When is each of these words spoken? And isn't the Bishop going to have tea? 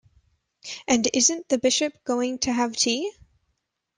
And 0.87 1.07
isn't 1.13 1.47
the 1.47 1.59
Bishop 1.59 1.93
going 2.05 2.39
to 2.39 2.51
have 2.51 2.75
tea? 2.75 3.11